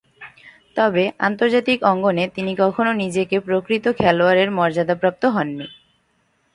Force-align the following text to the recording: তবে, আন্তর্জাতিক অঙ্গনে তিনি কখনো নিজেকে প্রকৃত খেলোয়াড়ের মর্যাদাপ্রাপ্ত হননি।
তবে, 0.75 1.03
আন্তর্জাতিক 1.19 1.79
অঙ্গনে 1.83 2.23
তিনি 2.35 2.51
কখনো 2.55 2.91
নিজেকে 2.93 3.37
প্রকৃত 3.39 3.85
খেলোয়াড়ের 3.97 4.49
মর্যাদাপ্রাপ্ত 4.51 5.23
হননি। 5.25 5.67